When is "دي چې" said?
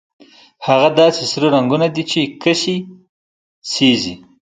1.95-2.21